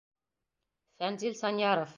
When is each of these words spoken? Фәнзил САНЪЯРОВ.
Фәнзил 0.97 1.33
САНЪЯРОВ. 1.41 1.89